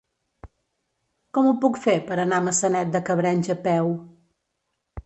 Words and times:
Com 1.37 1.49
ho 1.49 1.53
puc 1.65 1.77
fer 1.83 1.95
per 2.09 2.17
anar 2.25 2.41
a 2.41 2.45
Maçanet 2.49 2.93
de 2.97 3.05
Cabrenys 3.13 3.55
a 3.57 3.59
peu? 3.71 3.95